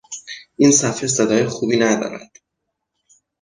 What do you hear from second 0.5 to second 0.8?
این